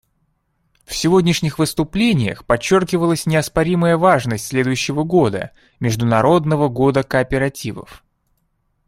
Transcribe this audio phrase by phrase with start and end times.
[0.83, 8.03] В сегодняшних выступлениях подчеркивалась неоспоримая важность следующего года, Международного года кооперативов.